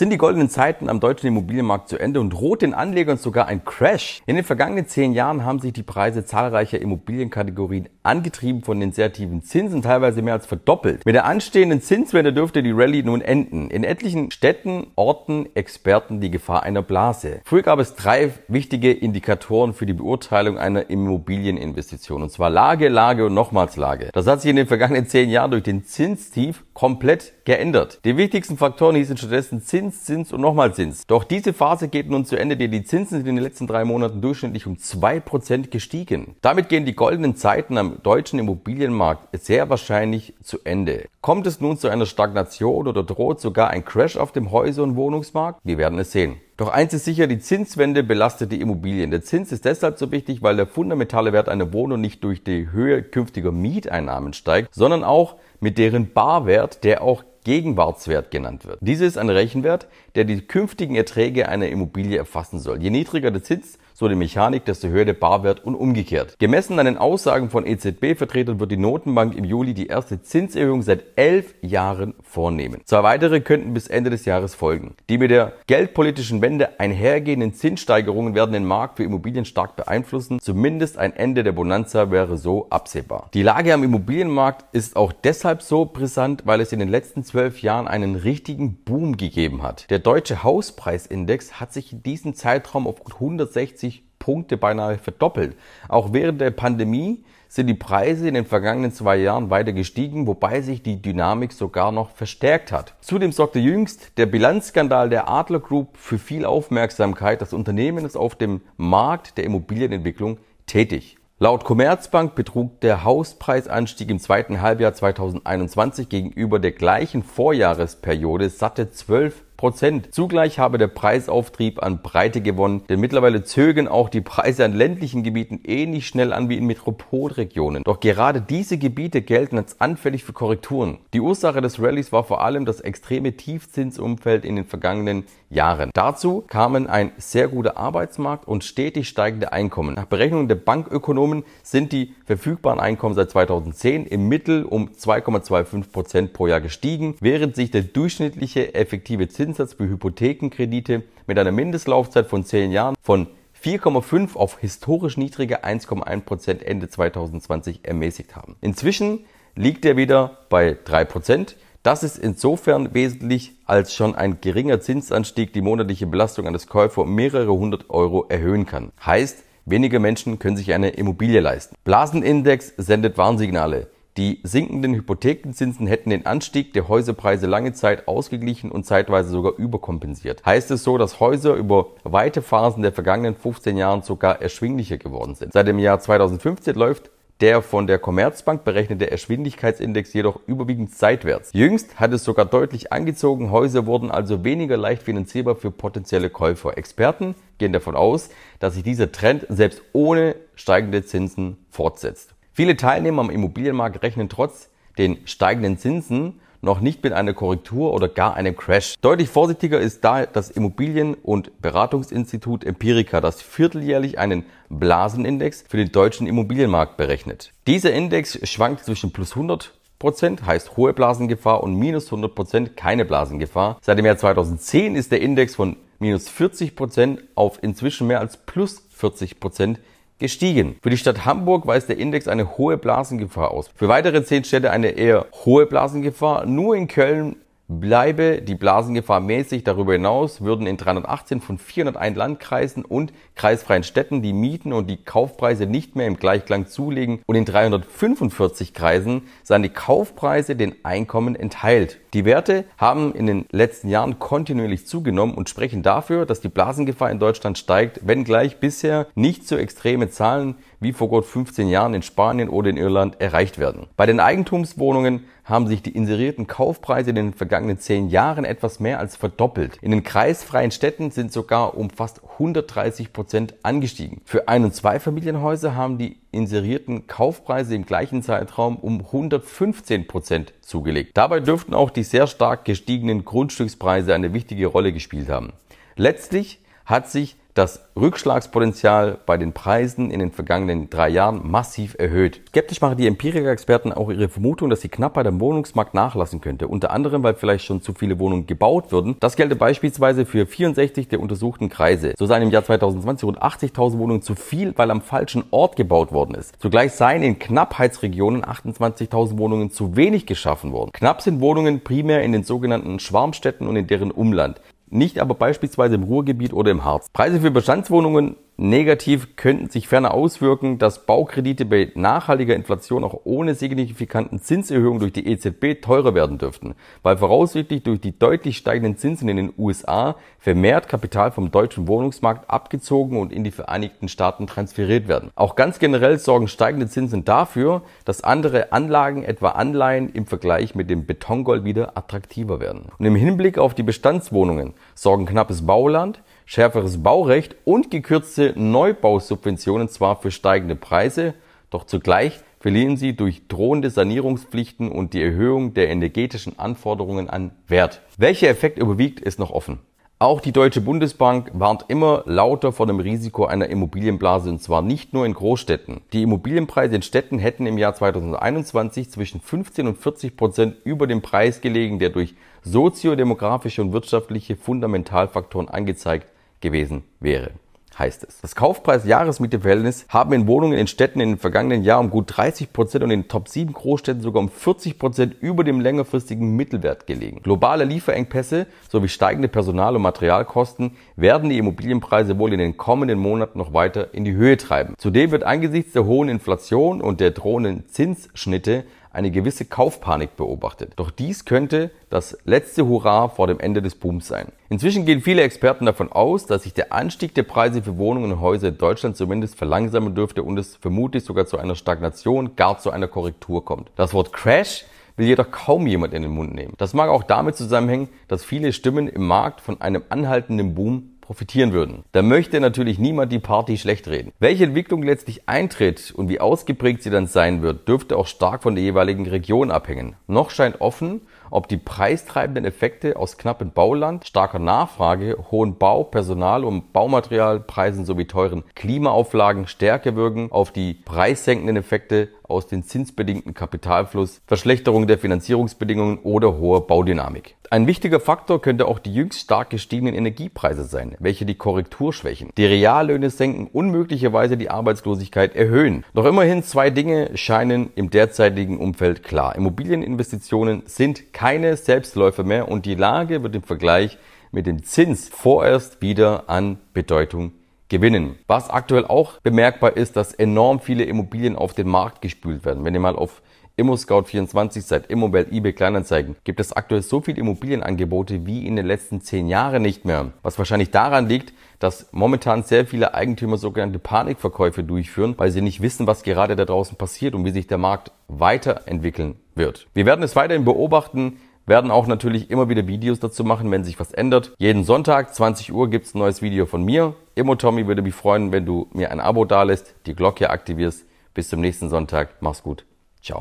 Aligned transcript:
Sind 0.00 0.08
die 0.08 0.16
goldenen 0.16 0.48
Zeiten 0.48 0.88
am 0.88 0.98
deutschen 0.98 1.26
Immobilienmarkt 1.26 1.90
zu 1.90 1.98
Ende 1.98 2.20
und 2.20 2.30
droht 2.30 2.62
den 2.62 2.72
Anlegern 2.72 3.18
sogar 3.18 3.48
ein 3.48 3.66
Crash? 3.66 4.22
In 4.24 4.36
den 4.36 4.46
vergangenen 4.46 4.86
zehn 4.86 5.12
Jahren 5.12 5.44
haben 5.44 5.58
sich 5.58 5.74
die 5.74 5.82
Preise 5.82 6.24
zahlreicher 6.24 6.80
Immobilienkategorien 6.80 7.90
angetrieben 8.02 8.62
von 8.62 8.80
den 8.80 8.92
sehr 8.92 9.12
tiefen 9.12 9.42
Zinsen 9.42 9.82
teilweise 9.82 10.22
mehr 10.22 10.32
als 10.32 10.46
verdoppelt. 10.46 11.04
Mit 11.04 11.14
der 11.14 11.26
anstehenden 11.26 11.82
Zinswende 11.82 12.32
dürfte 12.32 12.62
die 12.62 12.70
Rallye 12.70 13.02
nun 13.02 13.20
enden. 13.20 13.68
In 13.68 13.84
etlichen 13.84 14.30
Städten 14.30 14.86
orten 14.96 15.50
Experten 15.54 16.22
die 16.22 16.30
Gefahr 16.30 16.62
einer 16.62 16.80
Blase. 16.80 17.42
Früher 17.44 17.60
gab 17.60 17.78
es 17.78 17.94
drei 17.94 18.30
wichtige 18.48 18.92
Indikatoren 18.92 19.74
für 19.74 19.84
die 19.84 19.92
Beurteilung 19.92 20.56
einer 20.56 20.88
Immobilieninvestition 20.88 22.22
und 22.22 22.32
zwar 22.32 22.48
Lage, 22.48 22.88
Lage 22.88 23.26
und 23.26 23.34
nochmals 23.34 23.76
Lage. 23.76 24.08
Das 24.14 24.26
hat 24.26 24.40
sich 24.40 24.48
in 24.48 24.56
den 24.56 24.66
vergangenen 24.66 25.06
zehn 25.08 25.28
Jahren 25.28 25.50
durch 25.50 25.64
den 25.64 25.84
Zinstief 25.84 26.64
komplett 26.72 27.39
geändert. 27.50 27.98
Die 28.04 28.16
wichtigsten 28.16 28.56
Faktoren 28.56 28.94
hießen 28.94 29.16
stattdessen 29.16 29.60
Zins, 29.60 30.04
Zins 30.04 30.32
und 30.32 30.40
nochmal 30.40 30.72
Zins. 30.72 31.04
Doch 31.08 31.24
diese 31.24 31.52
Phase 31.52 31.88
geht 31.88 32.08
nun 32.08 32.24
zu 32.24 32.36
Ende, 32.36 32.56
denn 32.56 32.70
die 32.70 32.84
Zinsen 32.84 33.18
sind 33.18 33.26
in 33.26 33.34
den 33.34 33.42
letzten 33.42 33.66
drei 33.66 33.84
Monaten 33.84 34.20
durchschnittlich 34.20 34.68
um 34.68 34.78
zwei 34.78 35.18
Prozent 35.18 35.72
gestiegen. 35.72 36.36
Damit 36.42 36.68
gehen 36.68 36.84
die 36.84 36.94
goldenen 36.94 37.34
Zeiten 37.34 37.76
am 37.76 38.00
deutschen 38.04 38.38
Immobilienmarkt 38.38 39.36
sehr 39.42 39.68
wahrscheinlich 39.68 40.34
zu 40.44 40.58
Ende. 40.62 41.06
Kommt 41.22 41.44
es 41.48 41.60
nun 41.60 41.76
zu 41.76 41.88
einer 41.88 42.06
Stagnation 42.06 42.86
oder 42.86 43.02
droht 43.02 43.40
sogar 43.40 43.70
ein 43.70 43.84
Crash 43.84 44.16
auf 44.16 44.30
dem 44.30 44.52
Häuser- 44.52 44.84
und 44.84 44.94
Wohnungsmarkt? 44.94 45.58
Wir 45.64 45.76
werden 45.76 45.98
es 45.98 46.12
sehen. 46.12 46.36
Doch 46.60 46.68
eins 46.68 46.92
ist 46.92 47.06
sicher, 47.06 47.26
die 47.26 47.38
Zinswende 47.38 48.02
belastet 48.02 48.52
die 48.52 48.60
Immobilien. 48.60 49.10
Der 49.10 49.22
Zins 49.22 49.50
ist 49.50 49.64
deshalb 49.64 49.98
so 49.98 50.12
wichtig, 50.12 50.42
weil 50.42 50.56
der 50.56 50.66
fundamentale 50.66 51.32
Wert 51.32 51.48
einer 51.48 51.72
Wohnung 51.72 52.02
nicht 52.02 52.22
durch 52.22 52.44
die 52.44 52.70
Höhe 52.70 53.02
künftiger 53.02 53.50
Mieteinnahmen 53.50 54.34
steigt, 54.34 54.74
sondern 54.74 55.02
auch 55.02 55.36
mit 55.60 55.78
deren 55.78 56.12
Barwert, 56.12 56.84
der 56.84 57.00
auch 57.00 57.24
Gegenwartswert 57.44 58.30
genannt 58.30 58.66
wird. 58.66 58.76
Dies 58.82 59.00
ist 59.00 59.16
ein 59.16 59.30
Rechenwert, 59.30 59.86
der 60.16 60.24
die 60.24 60.42
künftigen 60.42 60.96
Erträge 60.96 61.48
einer 61.48 61.68
Immobilie 61.68 62.18
erfassen 62.18 62.60
soll. 62.60 62.82
Je 62.82 62.90
niedriger 62.90 63.30
der 63.30 63.42
Zins, 63.42 63.78
so 64.00 64.08
die 64.08 64.14
Mechanik, 64.14 64.64
desto 64.64 64.88
höher 64.88 65.04
der 65.04 65.12
Barwert 65.12 65.62
und 65.62 65.74
umgekehrt. 65.74 66.38
Gemessen 66.38 66.78
an 66.78 66.86
den 66.86 66.96
Aussagen 66.96 67.50
von 67.50 67.66
EZB-Vertretern 67.66 68.58
wird 68.58 68.72
die 68.72 68.78
Notenbank 68.78 69.36
im 69.36 69.44
Juli 69.44 69.74
die 69.74 69.88
erste 69.88 70.22
Zinserhöhung 70.22 70.80
seit 70.80 71.04
elf 71.16 71.54
Jahren 71.60 72.14
vornehmen. 72.22 72.80
Zwei 72.86 73.02
weitere 73.02 73.42
könnten 73.42 73.74
bis 73.74 73.88
Ende 73.88 74.08
des 74.08 74.24
Jahres 74.24 74.54
folgen. 74.54 74.94
Die 75.10 75.18
mit 75.18 75.30
der 75.30 75.52
geldpolitischen 75.66 76.40
Wende 76.40 76.80
einhergehenden 76.80 77.52
Zinssteigerungen 77.52 78.34
werden 78.34 78.52
den 78.52 78.64
Markt 78.64 78.96
für 78.96 79.04
Immobilien 79.04 79.44
stark 79.44 79.76
beeinflussen. 79.76 80.40
Zumindest 80.40 80.96
ein 80.96 81.14
Ende 81.14 81.44
der 81.44 81.52
Bonanza 81.52 82.10
wäre 82.10 82.38
so 82.38 82.68
absehbar. 82.70 83.28
Die 83.34 83.42
Lage 83.42 83.74
am 83.74 83.84
Immobilienmarkt 83.84 84.64
ist 84.74 84.96
auch 84.96 85.12
deshalb 85.12 85.60
so 85.60 85.84
brisant, 85.84 86.46
weil 86.46 86.62
es 86.62 86.72
in 86.72 86.78
den 86.78 86.88
letzten 86.88 87.22
zwölf 87.22 87.60
Jahren 87.60 87.86
einen 87.86 88.14
richtigen 88.14 88.76
Boom 88.76 89.18
gegeben 89.18 89.62
hat. 89.62 89.90
Der 89.90 89.98
deutsche 89.98 90.42
Hauspreisindex 90.42 91.60
hat 91.60 91.74
sich 91.74 91.92
in 91.92 92.02
diesem 92.02 92.34
Zeitraum 92.34 92.86
auf 92.86 93.04
160 93.04 93.89
Punkte 94.20 94.56
beinahe 94.56 94.98
verdoppelt. 94.98 95.56
Auch 95.88 96.12
während 96.12 96.40
der 96.40 96.52
Pandemie 96.52 97.24
sind 97.48 97.66
die 97.66 97.74
Preise 97.74 98.28
in 98.28 98.34
den 98.34 98.44
vergangenen 98.44 98.92
zwei 98.92 99.16
Jahren 99.16 99.50
weiter 99.50 99.72
gestiegen, 99.72 100.28
wobei 100.28 100.60
sich 100.60 100.84
die 100.84 101.02
Dynamik 101.02 101.52
sogar 101.52 101.90
noch 101.90 102.10
verstärkt 102.10 102.70
hat. 102.70 102.94
Zudem 103.00 103.32
sorgte 103.32 103.58
jüngst 103.58 104.16
der 104.18 104.26
Bilanzskandal 104.26 105.08
der 105.08 105.28
Adler 105.28 105.58
Group 105.58 105.96
für 105.96 106.18
viel 106.18 106.44
Aufmerksamkeit. 106.44 107.42
Das 107.42 107.52
Unternehmen 107.52 108.04
ist 108.04 108.16
auf 108.16 108.36
dem 108.36 108.60
Markt 108.76 109.36
der 109.36 109.44
Immobilienentwicklung 109.44 110.38
tätig. 110.66 111.16
Laut 111.42 111.64
Commerzbank 111.64 112.34
betrug 112.34 112.82
der 112.82 113.02
Hauspreisanstieg 113.02 114.10
im 114.10 114.18
zweiten 114.20 114.60
Halbjahr 114.60 114.92
2021 114.92 116.10
gegenüber 116.10 116.58
der 116.58 116.72
gleichen 116.72 117.22
Vorjahresperiode 117.22 118.50
satte 118.50 118.90
12 118.90 119.42
Prozent. 119.60 120.14
Zugleich 120.14 120.58
habe 120.58 120.78
der 120.78 120.86
Preisauftrieb 120.86 121.82
an 121.82 122.00
Breite 122.00 122.40
gewonnen, 122.40 122.82
denn 122.88 122.98
mittlerweile 122.98 123.44
zögen 123.44 123.88
auch 123.88 124.08
die 124.08 124.22
Preise 124.22 124.64
an 124.64 124.72
ländlichen 124.72 125.22
Gebieten 125.22 125.60
ähnlich 125.64 126.06
schnell 126.06 126.32
an 126.32 126.48
wie 126.48 126.56
in 126.56 126.64
Metropolregionen. 126.64 127.84
Doch 127.84 128.00
gerade 128.00 128.40
diese 128.40 128.78
Gebiete 128.78 129.20
gelten 129.20 129.58
als 129.58 129.78
anfällig 129.78 130.24
für 130.24 130.32
Korrekturen. 130.32 130.96
Die 131.12 131.20
Ursache 131.20 131.60
des 131.60 131.78
Rallyes 131.78 132.10
war 132.10 132.24
vor 132.24 132.42
allem 132.42 132.64
das 132.64 132.80
extreme 132.80 133.36
Tiefzinsumfeld 133.36 134.46
in 134.46 134.56
den 134.56 134.64
vergangenen 134.64 135.24
Jahren. 135.50 135.90
Dazu 135.92 136.42
kamen 136.46 136.86
ein 136.86 137.12
sehr 137.18 137.48
guter 137.48 137.76
Arbeitsmarkt 137.76 138.48
und 138.48 138.64
stetig 138.64 139.08
steigende 139.08 139.52
Einkommen. 139.52 139.94
Nach 139.96 140.06
Berechnungen 140.06 140.48
der 140.48 140.54
Bankökonomen 140.54 141.44
sind 141.62 141.92
die 141.92 142.14
verfügbaren 142.24 142.80
Einkommen 142.80 143.14
seit 143.14 143.30
2010 143.30 144.06
im 144.06 144.26
Mittel 144.26 144.64
um 144.64 144.88
2,25 144.88 145.90
Prozent 145.90 146.32
pro 146.32 146.46
Jahr 146.46 146.62
gestiegen, 146.62 147.16
während 147.20 147.56
sich 147.56 147.70
der 147.70 147.82
durchschnittliche 147.82 148.74
effektive 148.74 149.28
Zins 149.28 149.49
Zinssatz 149.50 149.74
für 149.74 149.88
Hypothekenkredite 149.88 151.02
mit 151.26 151.38
einer 151.38 151.50
Mindestlaufzeit 151.50 152.28
von 152.28 152.44
10 152.44 152.70
Jahren 152.70 152.94
von 153.02 153.26
4,5 153.62 154.36
auf 154.36 154.58
historisch 154.58 155.16
niedrige 155.16 155.64
1,1 155.64 156.20
Prozent 156.20 156.62
Ende 156.62 156.88
2020 156.88 157.80
ermäßigt 157.82 158.36
haben. 158.36 158.54
Inzwischen 158.60 159.24
liegt 159.56 159.84
er 159.84 159.96
wieder 159.96 160.38
bei 160.50 160.78
3 160.84 161.04
Prozent. 161.04 161.56
Das 161.82 162.04
ist 162.04 162.16
insofern 162.16 162.94
wesentlich, 162.94 163.56
als 163.64 163.92
schon 163.92 164.14
ein 164.14 164.40
geringer 164.40 164.80
Zinsanstieg 164.80 165.52
die 165.52 165.62
monatliche 165.62 166.06
Belastung 166.06 166.46
eines 166.46 166.68
Käufer 166.68 167.02
um 167.02 167.14
mehrere 167.14 167.52
hundert 167.52 167.90
Euro 167.90 168.26
erhöhen 168.28 168.66
kann. 168.66 168.92
Heißt, 169.04 169.42
weniger 169.66 169.98
Menschen 169.98 170.38
können 170.38 170.56
sich 170.56 170.72
eine 170.72 170.90
Immobilie 170.90 171.40
leisten. 171.40 171.74
Blasenindex 171.82 172.74
sendet 172.76 173.18
Warnsignale. 173.18 173.88
Die 174.16 174.40
sinkenden 174.42 174.94
Hypothekenzinsen 174.94 175.86
hätten 175.86 176.10
den 176.10 176.26
Anstieg 176.26 176.72
der 176.72 176.88
Häuserpreise 176.88 177.46
lange 177.46 177.72
Zeit 177.72 178.08
ausgeglichen 178.08 178.72
und 178.72 178.84
zeitweise 178.84 179.30
sogar 179.30 179.56
überkompensiert. 179.56 180.44
Heißt 180.44 180.70
es 180.72 180.82
so, 180.82 180.98
dass 180.98 181.20
Häuser 181.20 181.54
über 181.54 181.86
weite 182.02 182.42
Phasen 182.42 182.82
der 182.82 182.92
vergangenen 182.92 183.36
15 183.36 183.76
Jahren 183.76 184.02
sogar 184.02 184.42
erschwinglicher 184.42 184.98
geworden 184.98 185.36
sind. 185.36 185.52
Seit 185.52 185.68
dem 185.68 185.78
Jahr 185.78 186.00
2015 186.00 186.74
läuft 186.74 187.10
der 187.40 187.62
von 187.62 187.86
der 187.86 187.98
Commerzbank 187.98 188.64
berechnete 188.64 189.10
Erschwindigkeitsindex 189.10 190.12
jedoch 190.12 190.40
überwiegend 190.46 190.94
seitwärts. 190.94 191.50
Jüngst 191.54 191.98
hat 191.98 192.12
es 192.12 192.24
sogar 192.24 192.44
deutlich 192.44 192.92
angezogen, 192.92 193.50
Häuser 193.50 193.86
wurden 193.86 194.10
also 194.10 194.44
weniger 194.44 194.76
leicht 194.76 195.02
finanzierbar 195.02 195.56
für 195.56 195.70
potenzielle 195.70 196.28
Käufer. 196.28 196.76
Experten 196.76 197.34
gehen 197.58 197.72
davon 197.72 197.96
aus, 197.96 198.28
dass 198.58 198.74
sich 198.74 198.82
dieser 198.82 199.10
Trend 199.12 199.46
selbst 199.48 199.80
ohne 199.92 200.36
steigende 200.54 201.04
Zinsen 201.04 201.56
fortsetzt. 201.70 202.34
Viele 202.60 202.76
Teilnehmer 202.76 203.22
am 203.22 203.30
Immobilienmarkt 203.30 204.02
rechnen 204.02 204.28
trotz 204.28 204.68
den 204.98 205.26
steigenden 205.26 205.78
Zinsen 205.78 206.40
noch 206.60 206.82
nicht 206.82 207.02
mit 207.02 207.14
einer 207.14 207.32
Korrektur 207.32 207.94
oder 207.94 208.06
gar 208.06 208.34
einem 208.34 208.54
Crash. 208.54 208.96
Deutlich 209.00 209.30
vorsichtiger 209.30 209.80
ist 209.80 210.04
da 210.04 210.26
das 210.26 210.50
Immobilien- 210.50 211.14
und 211.14 211.62
Beratungsinstitut 211.62 212.64
Empirica, 212.64 213.22
das 213.22 213.40
vierteljährlich 213.40 214.18
einen 214.18 214.44
Blasenindex 214.68 215.64
für 215.70 215.78
den 215.78 215.90
deutschen 215.90 216.26
Immobilienmarkt 216.26 216.98
berechnet. 216.98 217.54
Dieser 217.66 217.94
Index 217.94 218.38
schwankt 218.46 218.84
zwischen 218.84 219.10
plus 219.10 219.30
100 219.30 219.72
Prozent 219.98 220.44
heißt 220.44 220.76
hohe 220.76 220.92
Blasengefahr 220.92 221.62
und 221.62 221.76
minus 221.76 222.08
100 222.08 222.34
Prozent 222.34 222.76
keine 222.76 223.06
Blasengefahr. 223.06 223.78
Seit 223.80 223.96
dem 223.96 224.04
Jahr 224.04 224.18
2010 224.18 224.96
ist 224.96 225.12
der 225.12 225.22
Index 225.22 225.54
von 225.54 225.76
minus 225.98 226.28
40 226.28 226.76
Prozent 226.76 227.22
auf 227.36 227.62
inzwischen 227.62 228.06
mehr 228.06 228.20
als 228.20 228.36
plus 228.36 228.86
40 228.90 229.40
Prozent 229.40 229.80
gestiegen. 230.20 230.76
Für 230.82 230.90
die 230.90 230.96
Stadt 230.96 231.24
Hamburg 231.24 231.66
weist 231.66 231.88
der 231.88 231.98
Index 231.98 232.28
eine 232.28 232.56
hohe 232.56 232.76
Blasengefahr 232.76 233.50
aus. 233.50 233.68
Für 233.74 233.88
weitere 233.88 234.22
zehn 234.24 234.44
Städte 234.44 234.70
eine 234.70 234.90
eher 234.90 235.26
hohe 235.44 235.66
Blasengefahr. 235.66 236.46
Nur 236.46 236.76
in 236.76 236.86
Köln 236.86 237.36
bleibe 237.70 238.42
die 238.42 238.56
Blasengefahr 238.56 239.20
mäßig. 239.20 239.62
Darüber 239.62 239.92
hinaus 239.92 240.40
würden 240.40 240.66
in 240.66 240.76
318 240.76 241.40
von 241.40 241.56
401 241.56 242.16
Landkreisen 242.16 242.84
und 242.84 243.12
kreisfreien 243.36 243.84
Städten 243.84 244.22
die 244.22 244.32
Mieten 244.32 244.72
und 244.72 244.90
die 244.90 244.96
Kaufpreise 244.96 245.66
nicht 245.66 245.94
mehr 245.94 246.08
im 246.08 246.16
Gleichklang 246.16 246.66
zulegen 246.66 247.20
und 247.26 247.36
in 247.36 247.44
345 247.44 248.74
Kreisen 248.74 249.22
seien 249.44 249.62
die 249.62 249.68
Kaufpreise 249.68 250.56
den 250.56 250.74
Einkommen 250.84 251.36
entheilt. 251.36 252.00
Die 252.12 252.24
Werte 252.24 252.64
haben 252.76 253.14
in 253.14 253.26
den 253.26 253.46
letzten 253.52 253.88
Jahren 253.88 254.18
kontinuierlich 254.18 254.86
zugenommen 254.86 255.34
und 255.34 255.48
sprechen 255.48 255.84
dafür, 255.84 256.26
dass 256.26 256.40
die 256.40 256.48
Blasengefahr 256.48 257.10
in 257.12 257.20
Deutschland 257.20 257.56
steigt, 257.56 258.04
wenngleich 258.04 258.58
bisher 258.58 259.06
nicht 259.14 259.46
so 259.46 259.56
extreme 259.56 260.10
Zahlen 260.10 260.56
wie 260.80 260.92
vor 260.92 261.08
gut 261.08 261.24
15 261.24 261.68
Jahren 261.68 261.94
in 261.94 262.02
Spanien 262.02 262.48
oder 262.48 262.70
in 262.70 262.76
Irland 262.76 263.20
erreicht 263.20 263.58
werden. 263.58 263.86
Bei 263.96 264.06
den 264.06 264.18
Eigentumswohnungen 264.18 265.24
haben 265.50 265.66
sich 265.66 265.82
die 265.82 265.90
inserierten 265.90 266.46
Kaufpreise 266.46 267.10
in 267.10 267.16
den 267.16 267.34
vergangenen 267.34 267.78
10 267.78 268.08
Jahren 268.08 268.44
etwas 268.44 268.80
mehr 268.80 268.98
als 268.98 269.16
verdoppelt. 269.16 269.78
In 269.82 269.90
den 269.90 270.02
kreisfreien 270.02 270.70
Städten 270.70 271.10
sind 271.10 271.32
sogar 271.32 271.76
um 271.76 271.90
fast 271.90 272.22
130 272.32 273.12
Prozent 273.12 273.54
angestiegen. 273.62 274.22
Für 274.24 274.48
Ein- 274.48 274.64
und 274.64 274.74
Zweifamilienhäuser 274.74 275.74
haben 275.74 275.98
die 275.98 276.16
inserierten 276.32 277.06
Kaufpreise 277.06 277.74
im 277.74 277.84
gleichen 277.84 278.22
Zeitraum 278.22 278.76
um 278.76 279.00
115 279.00 280.06
Prozent 280.06 280.54
zugelegt. 280.60 281.10
Dabei 281.14 281.40
dürften 281.40 281.74
auch 281.74 281.90
die 281.90 282.04
sehr 282.04 282.26
stark 282.26 282.64
gestiegenen 282.64 283.24
Grundstückspreise 283.24 284.14
eine 284.14 284.32
wichtige 284.32 284.68
Rolle 284.68 284.92
gespielt 284.92 285.28
haben. 285.28 285.52
Letztlich 285.96 286.60
hat 286.86 287.10
sich 287.10 287.36
das 287.54 287.88
Rückschlagspotenzial 287.96 289.18
bei 289.26 289.36
den 289.36 289.52
Preisen 289.52 290.10
in 290.10 290.20
den 290.20 290.30
vergangenen 290.30 290.90
drei 290.90 291.08
Jahren 291.08 291.50
massiv 291.50 291.96
erhöht. 291.98 292.40
Skeptisch 292.48 292.80
machen 292.80 292.96
die 292.96 293.06
Empiriker-Experten 293.06 293.92
auch 293.92 294.10
ihre 294.10 294.28
Vermutung, 294.28 294.70
dass 294.70 294.80
die 294.80 294.88
Knappheit 294.88 295.26
am 295.26 295.40
Wohnungsmarkt 295.40 295.94
nachlassen 295.94 296.40
könnte. 296.40 296.68
Unter 296.68 296.90
anderem, 296.90 297.22
weil 297.22 297.34
vielleicht 297.34 297.64
schon 297.64 297.82
zu 297.82 297.92
viele 297.92 298.18
Wohnungen 298.18 298.46
gebaut 298.46 298.92
würden. 298.92 299.16
Das 299.20 299.36
gelte 299.36 299.56
beispielsweise 299.56 300.26
für 300.26 300.46
64 300.46 301.08
der 301.08 301.20
untersuchten 301.20 301.68
Kreise. 301.68 302.14
So 302.18 302.26
seien 302.26 302.42
im 302.42 302.50
Jahr 302.50 302.64
2020 302.64 303.26
rund 303.26 303.42
80.000 303.42 303.98
Wohnungen 303.98 304.22
zu 304.22 304.34
viel, 304.34 304.72
weil 304.76 304.90
am 304.90 305.00
falschen 305.00 305.44
Ort 305.50 305.76
gebaut 305.76 306.12
worden 306.12 306.34
ist. 306.34 306.54
Zugleich 306.60 306.92
seien 306.92 307.22
in 307.22 307.38
Knappheitsregionen 307.38 308.44
28.000 308.44 309.38
Wohnungen 309.38 309.70
zu 309.70 309.96
wenig 309.96 310.26
geschaffen 310.26 310.72
worden. 310.72 310.90
Knapp 310.92 311.22
sind 311.22 311.40
Wohnungen 311.40 311.82
primär 311.82 312.22
in 312.22 312.32
den 312.32 312.44
sogenannten 312.44 313.00
Schwarmstädten 313.00 313.66
und 313.66 313.76
in 313.76 313.86
deren 313.86 314.10
Umland 314.10 314.60
nicht 314.90 315.18
aber 315.18 315.34
beispielsweise 315.34 315.94
im 315.94 316.02
Ruhrgebiet 316.02 316.52
oder 316.52 316.70
im 316.70 316.84
Harz. 316.84 317.08
Preise 317.10 317.40
für 317.40 317.50
Bestandswohnungen 317.50 318.36
Negativ 318.62 319.36
könnten 319.36 319.70
sich 319.70 319.88
ferner 319.88 320.12
auswirken, 320.12 320.76
dass 320.76 321.06
Baukredite 321.06 321.64
bei 321.64 321.90
nachhaltiger 321.94 322.54
Inflation 322.54 323.04
auch 323.04 323.22
ohne 323.24 323.54
signifikanten 323.54 324.42
Zinserhöhungen 324.42 325.00
durch 325.00 325.14
die 325.14 325.26
EZB 325.26 325.80
teurer 325.80 326.14
werden 326.14 326.36
dürften, 326.36 326.74
weil 327.02 327.16
voraussichtlich 327.16 327.84
durch 327.84 328.02
die 328.02 328.18
deutlich 328.18 328.58
steigenden 328.58 328.98
Zinsen 328.98 329.30
in 329.30 329.38
den 329.38 329.52
USA 329.56 330.16
vermehrt 330.38 330.88
Kapital 330.88 331.30
vom 331.30 331.50
deutschen 331.50 331.88
Wohnungsmarkt 331.88 332.50
abgezogen 332.50 333.18
und 333.18 333.32
in 333.32 333.44
die 333.44 333.50
Vereinigten 333.50 334.08
Staaten 334.08 334.46
transferiert 334.46 335.08
werden. 335.08 335.30
Auch 335.36 335.56
ganz 335.56 335.78
generell 335.78 336.18
sorgen 336.18 336.46
steigende 336.46 336.86
Zinsen 336.86 337.24
dafür, 337.24 337.80
dass 338.04 338.22
andere 338.22 338.72
Anlagen, 338.72 339.22
etwa 339.22 339.52
Anleihen, 339.52 340.10
im 340.12 340.26
Vergleich 340.26 340.74
mit 340.74 340.90
dem 340.90 341.06
Betongold 341.06 341.64
wieder 341.64 341.96
attraktiver 341.96 342.60
werden. 342.60 342.90
Und 342.98 343.06
im 343.06 343.16
Hinblick 343.16 343.56
auf 343.56 343.72
die 343.72 343.82
Bestandswohnungen 343.82 344.74
sorgen 344.94 345.24
knappes 345.24 345.64
Bauland, 345.64 346.20
schärferes 346.44 347.00
Baurecht 347.00 347.54
und 347.64 347.92
gekürzte 347.92 348.49
Neubausubventionen 348.56 349.88
zwar 349.88 350.16
für 350.16 350.30
steigende 350.30 350.76
Preise, 350.76 351.34
doch 351.70 351.84
zugleich 351.84 352.40
verlieren 352.60 352.96
sie 352.96 353.16
durch 353.16 353.48
drohende 353.48 353.90
Sanierungspflichten 353.90 354.90
und 354.92 355.14
die 355.14 355.22
Erhöhung 355.22 355.74
der 355.74 355.88
energetischen 355.88 356.58
Anforderungen 356.58 357.30
an 357.30 357.52
Wert. 357.66 358.02
Welcher 358.18 358.48
Effekt 358.48 358.78
überwiegt, 358.78 359.20
ist 359.20 359.38
noch 359.38 359.50
offen. 359.50 359.78
Auch 360.18 360.42
die 360.42 360.52
Deutsche 360.52 360.82
Bundesbank 360.82 361.50
warnt 361.54 361.86
immer 361.88 362.24
lauter 362.26 362.72
vor 362.72 362.86
dem 362.86 363.00
Risiko 363.00 363.46
einer 363.46 363.70
Immobilienblase 363.70 364.50
und 364.50 364.62
zwar 364.62 364.82
nicht 364.82 365.14
nur 365.14 365.24
in 365.24 365.32
Großstädten. 365.32 366.02
Die 366.12 366.22
Immobilienpreise 366.22 366.94
in 366.94 367.00
Städten 367.00 367.38
hätten 367.38 367.64
im 367.64 367.78
Jahr 367.78 367.94
2021 367.94 369.10
zwischen 369.10 369.40
15 369.40 369.86
und 369.86 369.96
40 369.96 370.36
Prozent 370.36 370.76
über 370.84 371.06
dem 371.06 371.22
Preis 371.22 371.62
gelegen, 371.62 371.98
der 371.98 372.10
durch 372.10 372.34
soziodemografische 372.62 373.80
und 373.80 373.94
wirtschaftliche 373.94 374.56
Fundamentalfaktoren 374.56 375.70
angezeigt 375.70 376.30
gewesen 376.60 377.04
wäre 377.20 377.52
heißt 378.00 378.24
es. 378.24 378.40
Das 378.40 378.56
Kaufpreis-Jahresmiete-Verhältnis 378.56 380.06
haben 380.08 380.32
in 380.32 380.48
Wohnungen 380.48 380.76
in 380.76 380.88
Städten 380.88 381.20
in 381.20 381.30
den 381.30 381.38
vergangenen 381.38 381.84
Jahren 381.84 382.06
um 382.06 382.10
gut 382.10 382.36
30 382.36 382.72
Prozent 382.72 383.04
und 383.04 383.10
in 383.10 383.22
den 383.22 383.28
Top 383.28 383.48
7 383.48 383.72
Großstädten 383.72 384.22
sogar 384.22 384.42
um 384.42 384.48
40 384.48 384.98
Prozent 384.98 385.36
über 385.40 385.62
dem 385.62 385.80
längerfristigen 385.80 386.56
Mittelwert 386.56 387.06
gelegen. 387.06 387.42
Globale 387.42 387.84
Lieferengpässe 387.84 388.66
sowie 388.88 389.08
steigende 389.08 389.48
Personal- 389.48 389.94
und 389.94 390.02
Materialkosten 390.02 390.96
werden 391.14 391.50
die 391.50 391.58
Immobilienpreise 391.58 392.38
wohl 392.38 392.52
in 392.52 392.58
den 392.58 392.76
kommenden 392.76 393.18
Monaten 393.18 393.58
noch 393.58 393.74
weiter 393.74 394.12
in 394.14 394.24
die 394.24 394.32
Höhe 394.32 394.56
treiben. 394.56 394.94
Zudem 394.98 395.30
wird 395.30 395.44
angesichts 395.44 395.92
der 395.92 396.06
hohen 396.06 396.28
Inflation 396.28 397.00
und 397.00 397.20
der 397.20 397.32
drohenden 397.32 397.86
Zinsschnitte 397.88 398.84
eine 399.12 399.30
gewisse 399.30 399.64
Kaufpanik 399.64 400.36
beobachtet. 400.36 400.92
Doch 400.96 401.10
dies 401.10 401.44
könnte 401.44 401.90
das 402.10 402.38
letzte 402.44 402.86
Hurra 402.86 403.28
vor 403.28 403.46
dem 403.46 403.60
Ende 403.60 403.82
des 403.82 403.94
Booms 403.94 404.28
sein. 404.28 404.52
Inzwischen 404.68 405.04
gehen 405.04 405.20
viele 405.20 405.42
Experten 405.42 405.86
davon 405.86 406.12
aus, 406.12 406.46
dass 406.46 406.62
sich 406.62 406.74
der 406.74 406.92
Anstieg 406.92 407.34
der 407.34 407.42
Preise 407.42 407.82
für 407.82 407.96
Wohnungen 407.96 408.32
und 408.32 408.40
Häuser 408.40 408.68
in 408.68 408.78
Deutschland 408.78 409.16
zumindest 409.16 409.56
verlangsamen 409.56 410.14
dürfte 410.14 410.42
und 410.42 410.58
es 410.58 410.76
vermutlich 410.76 411.24
sogar 411.24 411.46
zu 411.46 411.58
einer 411.58 411.74
Stagnation, 411.74 412.56
gar 412.56 412.78
zu 412.78 412.90
einer 412.90 413.08
Korrektur 413.08 413.64
kommt. 413.64 413.90
Das 413.96 414.14
Wort 414.14 414.32
Crash 414.32 414.84
will 415.16 415.26
jedoch 415.26 415.50
kaum 415.50 415.86
jemand 415.86 416.14
in 416.14 416.22
den 416.22 416.30
Mund 416.30 416.54
nehmen. 416.54 416.74
Das 416.78 416.94
mag 416.94 417.10
auch 417.10 417.22
damit 417.22 417.56
zusammenhängen, 417.56 418.08
dass 418.28 418.44
viele 418.44 418.72
Stimmen 418.72 419.06
im 419.08 419.26
Markt 419.26 419.60
von 419.60 419.80
einem 419.80 420.02
anhaltenden 420.08 420.74
Boom 420.74 421.09
profitieren 421.30 421.72
würden. 421.72 422.02
Da 422.10 422.22
möchte 422.22 422.58
natürlich 422.58 422.98
niemand 422.98 423.30
die 423.30 423.38
Party 423.38 423.78
schlecht 423.78 424.08
reden. 424.08 424.32
Welche 424.40 424.64
Entwicklung 424.64 425.04
letztlich 425.04 425.48
eintritt 425.48 426.12
und 426.16 426.28
wie 426.28 426.40
ausgeprägt 426.40 427.04
sie 427.04 427.10
dann 427.10 427.28
sein 427.28 427.62
wird, 427.62 427.86
dürfte 427.86 428.16
auch 428.16 428.26
stark 428.26 428.64
von 428.64 428.74
der 428.74 428.82
jeweiligen 428.82 429.28
Region 429.28 429.70
abhängen. 429.70 430.16
Noch 430.26 430.50
scheint 430.50 430.80
offen, 430.80 431.20
ob 431.48 431.68
die 431.68 431.76
preistreibenden 431.76 432.64
Effekte 432.64 433.16
aus 433.16 433.38
knappem 433.38 433.70
Bauland, 433.70 434.26
starker 434.26 434.58
Nachfrage, 434.58 435.36
hohen 435.52 435.78
Bau-, 435.78 436.02
Personal- 436.02 436.64
und 436.64 436.92
Baumaterialpreisen 436.92 438.04
sowie 438.04 438.26
teuren 438.26 438.64
Klimaauflagen 438.74 439.68
stärker 439.68 440.16
wirken 440.16 440.50
auf 440.50 440.72
die 440.72 440.94
preissenkenden 440.94 441.76
Effekte 441.76 442.30
aus 442.50 442.66
dem 442.66 442.82
zinsbedingten 442.82 443.54
Kapitalfluss, 443.54 444.40
Verschlechterung 444.46 445.06
der 445.06 445.18
Finanzierungsbedingungen 445.18 446.18
oder 446.18 446.58
hoher 446.58 446.86
Baudynamik. 446.86 447.56
Ein 447.70 447.86
wichtiger 447.86 448.18
Faktor 448.18 448.60
könnte 448.60 448.88
auch 448.88 448.98
die 448.98 449.14
jüngst 449.14 449.38
stark 449.38 449.70
gestiegenen 449.70 450.14
Energiepreise 450.14 450.84
sein, 450.84 451.14
welche 451.20 451.46
die 451.46 451.54
Korrektur 451.54 452.12
schwächen. 452.12 452.50
Die 452.56 452.66
Reallöhne 452.66 453.30
senken 453.30 453.68
unmöglicherweise 453.72 454.56
die 454.56 454.70
Arbeitslosigkeit 454.70 455.54
erhöhen. 455.54 456.04
Doch 456.12 456.26
immerhin 456.26 456.64
zwei 456.64 456.90
Dinge 456.90 457.36
scheinen 457.36 457.90
im 457.94 458.10
derzeitigen 458.10 458.78
Umfeld 458.78 459.22
klar. 459.22 459.54
Immobilieninvestitionen 459.54 460.82
sind 460.86 461.32
keine 461.32 461.76
Selbstläufer 461.76 462.42
mehr 462.42 462.68
und 462.68 462.86
die 462.86 462.96
Lage 462.96 463.44
wird 463.44 463.54
im 463.54 463.62
Vergleich 463.62 464.18
mit 464.50 464.66
dem 464.66 464.82
Zins 464.82 465.28
vorerst 465.28 466.02
wieder 466.02 466.50
an 466.50 466.78
Bedeutung 466.92 467.52
gewinnen. 467.90 468.38
Was 468.46 468.70
aktuell 468.70 469.04
auch 469.04 469.38
bemerkbar 469.40 469.98
ist, 469.98 470.16
dass 470.16 470.32
enorm 470.32 470.80
viele 470.80 471.04
Immobilien 471.04 471.56
auf 471.56 471.74
den 471.74 471.88
Markt 471.88 472.22
gespült 472.22 472.64
werden. 472.64 472.84
Wenn 472.84 472.94
ihr 472.94 473.00
mal 473.00 473.16
auf 473.16 473.42
ImmoScout24 473.80 474.82
seid, 474.82 475.06
Immowelt, 475.10 475.52
eBay 475.52 475.72
Kleinanzeigen, 475.72 476.36
gibt 476.44 476.60
es 476.60 476.72
aktuell 476.72 477.02
so 477.02 477.20
viele 477.20 477.40
Immobilienangebote 477.40 478.46
wie 478.46 478.66
in 478.66 478.76
den 478.76 478.86
letzten 478.86 479.20
zehn 479.22 479.48
Jahren 479.48 479.82
nicht 479.82 480.04
mehr. 480.04 480.32
Was 480.42 480.58
wahrscheinlich 480.58 480.90
daran 480.90 481.28
liegt, 481.28 481.54
dass 481.78 482.08
momentan 482.12 482.62
sehr 482.62 482.86
viele 482.86 483.14
Eigentümer 483.14 483.56
sogenannte 483.56 483.98
Panikverkäufe 483.98 484.84
durchführen, 484.84 485.34
weil 485.38 485.50
sie 485.50 485.62
nicht 485.62 485.80
wissen, 485.80 486.06
was 486.06 486.22
gerade 486.22 486.56
da 486.56 486.66
draußen 486.66 486.98
passiert 486.98 487.34
und 487.34 487.44
wie 487.44 487.52
sich 487.52 487.66
der 487.66 487.78
Markt 487.78 488.12
weiterentwickeln 488.28 489.36
wird. 489.54 489.86
Wir 489.94 490.04
werden 490.04 490.22
es 490.22 490.36
weiterhin 490.36 490.64
beobachten, 490.64 491.38
werden 491.66 491.90
auch 491.90 492.06
natürlich 492.06 492.50
immer 492.50 492.68
wieder 492.68 492.86
Videos 492.86 493.20
dazu 493.20 493.44
machen, 493.44 493.70
wenn 493.70 493.84
sich 493.84 493.98
was 494.00 494.12
ändert. 494.12 494.52
Jeden 494.58 494.84
Sonntag, 494.84 495.34
20 495.34 495.72
Uhr, 495.72 495.88
gibt's 495.88 496.14
ein 496.14 496.18
neues 496.18 496.42
Video 496.42 496.66
von 496.66 496.84
mir. 496.84 497.14
Immo 497.34 497.54
Tommy 497.54 497.86
würde 497.86 498.02
mich 498.02 498.14
freuen, 498.14 498.52
wenn 498.52 498.66
du 498.66 498.88
mir 498.92 499.10
ein 499.10 499.20
Abo 499.20 499.44
dalässt, 499.44 499.94
die 500.06 500.14
Glocke 500.14 500.50
aktivierst. 500.50 501.04
Bis 501.32 501.48
zum 501.48 501.60
nächsten 501.60 501.88
Sonntag. 501.88 502.34
Mach's 502.40 502.62
gut. 502.62 502.84
Ciao. 503.22 503.38